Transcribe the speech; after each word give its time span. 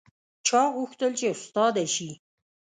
چا 0.47 0.61
غوښتل 0.77 1.11
چې 1.19 1.25
استاده 1.33 1.85
شي 1.95 2.09